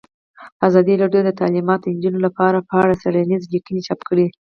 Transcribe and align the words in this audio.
ازادي 0.67 0.93
راډیو 1.01 1.21
د 1.25 1.29
تعلیمات 1.39 1.79
د 1.83 1.87
نجونو 1.95 2.19
لپاره 2.27 2.65
په 2.67 2.73
اړه 2.83 2.99
څېړنیزې 3.01 3.47
لیکنې 3.55 3.81
چاپ 3.87 3.99
کړي. 4.09 4.25